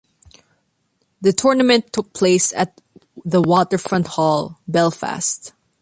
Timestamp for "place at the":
2.13-3.39